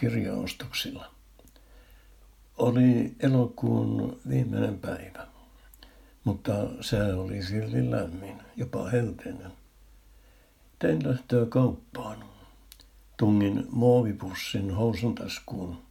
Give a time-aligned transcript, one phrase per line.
[0.00, 1.10] kirjaostoksilla.
[2.58, 5.26] Oli elokuun viimeinen päivä,
[6.24, 9.52] mutta sää oli silti lämmin, jopa helteinen.
[10.78, 12.24] Tein lähtöä kauppaan.
[13.16, 15.82] Tungin muovipussin housun taskuun.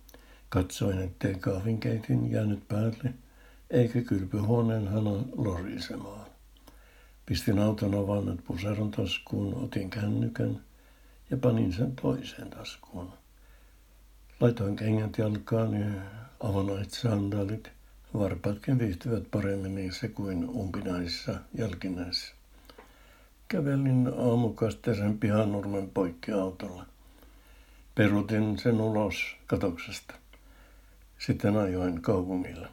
[0.50, 3.14] Katsoin, ettei kahvinkeitin jäänyt päälle,
[3.70, 6.26] eikä kylpyhuoneen hana lorisemaan.
[7.26, 10.62] Pistin auton avaimet puseron taskuun, otin kännykän
[11.30, 13.19] ja panin sen toiseen taskuun.
[14.40, 16.02] Laitoin kengät jalkaan ja
[16.40, 17.72] avonait sandaalit.
[18.14, 22.34] Varpaatkin viihtyvät paremmin niissä kuin umpinaisissa jalkinäissä.
[23.48, 26.86] Kävelin aamukasteisen pihanurmen poikki autolla.
[27.96, 30.16] Perutin sen ulos katoksesta.
[31.18, 32.68] Sitten ajoin kaupungille.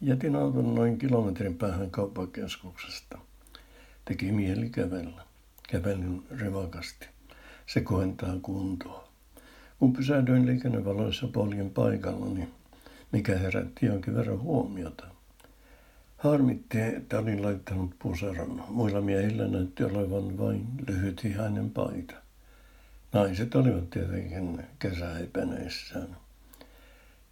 [0.00, 3.18] Jätin auton noin kilometrin päähän kauppakeskuksesta.
[4.04, 5.22] Teki mieli kävellä.
[5.68, 7.06] Kävelin rivakasti.
[7.66, 9.09] Se kohentaa kuntoa.
[9.80, 12.48] Kun pysähdyin liikennevaloissa poljen paikallani,
[13.12, 15.06] mikä herätti jonkin verran huomiota.
[16.16, 18.64] Harmitti, että olin laittanut puseron.
[18.68, 22.14] Muilla miehillä näytti olevan vain lyhytihainen paita.
[23.12, 26.16] Naiset olivat tietenkin kesäheipäneissään.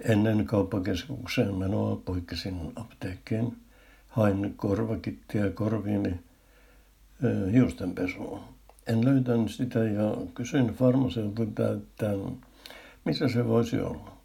[0.01, 3.56] Ennen kauppakeskukseen menoa poikkesin apteekkiin.
[4.08, 6.20] Hain korvakittia korviini
[7.53, 8.58] hiustenpesuun.
[8.89, 12.06] En löytänyt sitä ja kysyin farmaseutilta, että
[13.05, 14.17] missä se voisi olla.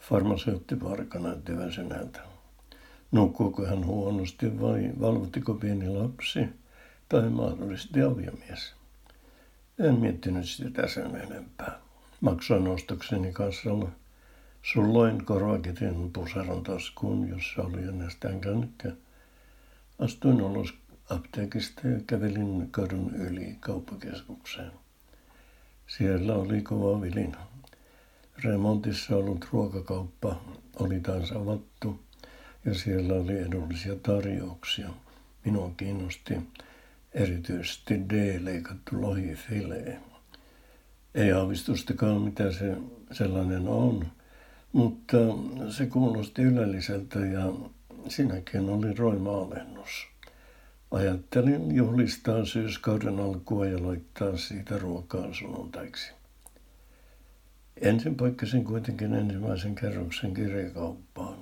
[0.00, 2.20] Farmaseutti Varka näytti väsynältä.
[3.12, 6.40] Nukkuuko hän huonosti vai valvottiko pieni lapsi
[7.08, 8.74] tai mahdollisesti aviomies?
[9.78, 11.78] En miettinyt sitä sen enempää.
[12.20, 13.88] Maksoin ostokseni kassalla.
[14.62, 18.92] Sulloin korvaketin puseron taskuun, jossa oli ennestään kännykkä.
[19.98, 20.74] Astuin ulos
[21.10, 24.72] apteekista ja kävelin kadun yli kauppakeskukseen.
[25.86, 27.38] Siellä oli kova vilina.
[28.44, 30.40] Remontissa ollut ruokakauppa
[30.78, 32.00] oli taas avattu
[32.64, 34.88] ja siellä oli edullisia tarjouksia.
[35.44, 36.34] Minua kiinnosti
[37.12, 40.00] erityisesti D-leikattu lohifilee.
[41.14, 42.76] Ei aavistustakaan, mitä se
[43.12, 44.06] sellainen on,
[44.72, 45.16] mutta
[45.70, 47.52] se kuulosti ylelliseltä ja
[48.08, 50.08] sinäkin oli roima alennus.
[50.90, 56.12] Ajattelin juhlistaa syyskauden alkua ja laittaa siitä ruokaa sunnuntaiksi.
[57.80, 61.38] Ensin poikkesin kuitenkin ensimmäisen kerroksen kirjakauppaan.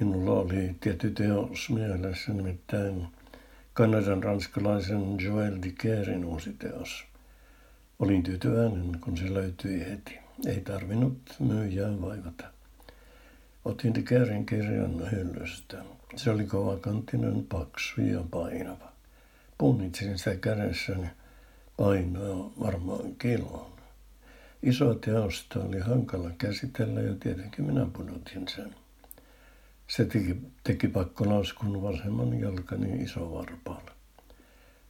[0.00, 3.06] Minulla oli tietty teos mielessä, nimittäin
[3.72, 7.04] Kanadan ranskalaisen Joel Dicerin uusi teos.
[7.98, 10.18] Olin tyytyväinen, kun se löytyi heti.
[10.46, 12.55] Ei tarvinnut myyjää vaivata.
[13.66, 15.76] Otin Dicerin kirjan hyllystä.
[16.16, 18.92] Se oli kovakantinen, paksu ja painava.
[19.58, 21.06] Punnitsin sitä kädessäni.
[21.76, 23.72] Painoa varmaan kilon.
[24.62, 28.74] Iso teosta oli hankala käsitellä ja tietenkin minä pudotin sen.
[29.88, 33.90] Se teki, teki pakkolaskun vasemman jalkani isovarpaalla.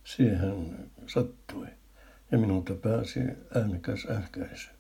[0.05, 1.67] Siihen sattui
[2.31, 3.21] ja minulta pääsi
[3.55, 4.76] äänekäs ähkäisy.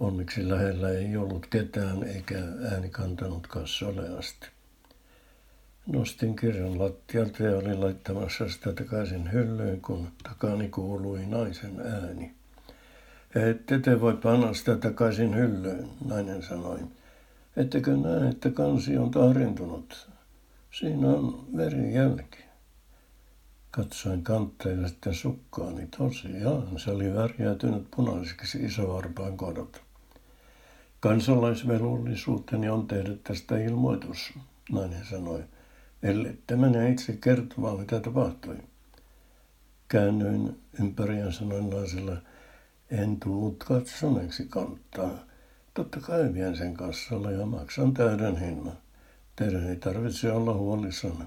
[0.00, 2.38] Onneksi lähellä ei ollut ketään eikä
[2.72, 4.46] ääni kantanut kassolle asti.
[5.86, 12.34] Nostin kirjan lattialta ja olin laittamassa sitä takaisin hyllyyn, kun takani kuului naisen ääni.
[13.34, 16.78] Ette te voi panna sitä takaisin hyllyyn, nainen sanoi.
[17.56, 20.08] Ettekö näe, että kansi on tahrintunut?
[20.70, 22.38] Siinä on verijälki.
[23.70, 25.88] Katsoin kantta ja sitten sukkaani.
[25.98, 29.89] Tosiaan, se oli värjäytynyt punaiseksi isovarpaan kodot.
[31.00, 34.32] Kansalaisvelvollisuuteni on tehdä tästä ilmoitus,
[34.72, 35.44] nainen sanoi.
[36.02, 38.56] Ellette mene itse kertomaan, mitä tapahtui.
[39.88, 42.16] Käännyin ympäri ja sanoin naiselle,
[42.90, 45.10] en tullut katsoneeksi kantaa.
[45.74, 48.78] Totta kai vien sen kassalle ja maksan täyden hinnan.
[49.36, 51.24] Teidän ei tarvitse olla huolissanne.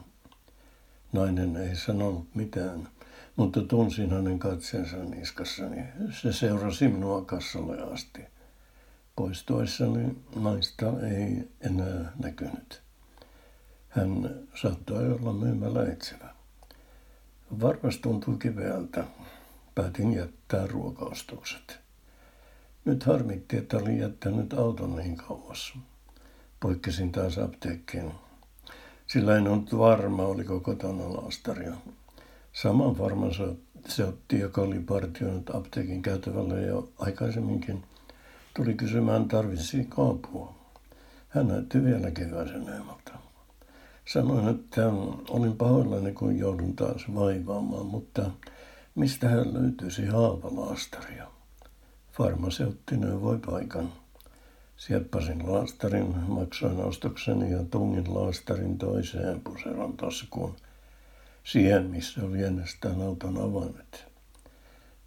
[1.13, 2.87] Nainen ei sanonut mitään,
[3.35, 5.83] mutta tunsin hänen katseensa niskassani.
[6.21, 8.32] Se seurasi minua kassalle asti.
[9.15, 12.81] Poistuessani naista ei enää näkynyt.
[13.89, 14.29] Hän
[14.61, 16.35] saattoi olla myymällä etsivä.
[17.61, 19.03] Varmasti tuntui kiveältä.
[19.75, 21.79] Päätin jättää ruokaostokset.
[22.85, 25.73] Nyt harmitti, että olin jättänyt auton niin kauas.
[26.59, 28.11] Poikkesin taas apteekkiin.
[29.07, 31.73] Sillä en ollut varma, oliko kotona laastaria.
[32.53, 33.31] Saman varman
[33.87, 37.83] se otti, joka oli partioinut apteekin käytävällä jo aikaisemminkin,
[38.53, 40.55] tuli kysymään, tarvitsi apua.
[41.29, 43.11] Hän näytti vielä keväiseneemalta.
[44.05, 44.91] Sanoin, että
[45.29, 48.31] olin pahoillani, kun joudun taas vaivaamaan, mutta
[48.95, 51.27] mistä hän löytyisi haavalaastaria?
[52.11, 53.93] Farmaseutti neuvoi paikan.
[54.77, 60.55] Sieppasin laastarin, maksoin ostokseni ja tungin laastarin toiseen puseron taskuun.
[61.43, 64.05] Siihen, missä oli ennestään auton avaimet.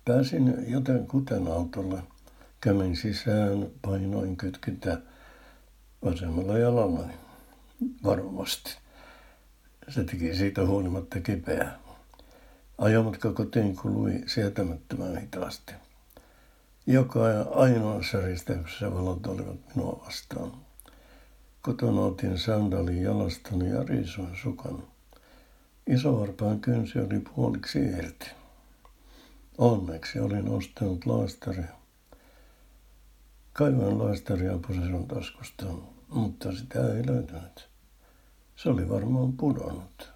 [0.04, 2.02] Pääsin joten kuten autolle.
[2.66, 5.00] Kämin sisään, painoin kytkintä
[6.04, 7.12] vasemmalla jalallani.
[8.04, 8.76] Varovasti.
[9.88, 11.78] Se teki siitä huolimatta kipeää.
[12.78, 15.72] Ajomatka kotiin kului sietämättömän hitaasti.
[16.86, 17.20] Joka
[17.54, 20.52] ainoassa risteyksessä valot olivat minua vastaan.
[21.62, 24.82] Kotona otin sandalin jalastani ja riisuin sukan.
[25.86, 28.30] Isovarpaan kynsi oli puoliksi irti.
[29.58, 31.85] Onneksi olin ostanut laastaria.
[33.58, 35.66] Kaivoin laastaria puseron taskusta,
[36.08, 37.68] mutta sitä ei löytynyt.
[38.56, 40.12] Se oli varmaan pudonnut,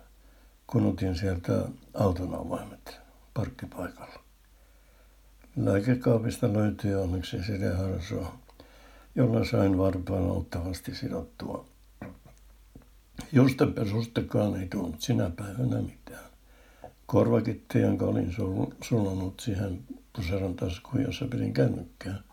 [0.66, 3.00] kun otin sieltä auton avaimet
[3.34, 4.20] parkkipaikalla.
[5.56, 8.38] Lääkekaapista löytyi onneksi sideharsoa,
[9.14, 11.64] jolla sain varpaan auttavasti sidottua.
[13.32, 16.30] Justenpesustakaan ei tullut sinä päivänä mitään.
[17.06, 18.34] Korvakitti, jonka olin
[18.82, 19.84] sulunut siihen
[20.16, 22.29] puseron taskuun, jossa pidin kännykkää,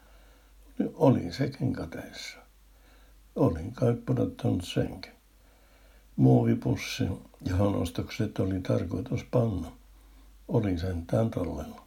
[0.94, 2.38] oli sekin kateissa.
[3.35, 5.12] Olin kai pudottanut senkin.
[6.15, 7.03] Muovipussi,
[7.45, 9.71] johon ostokset oli tarkoitus panna,
[10.47, 11.87] oli sentään tallella.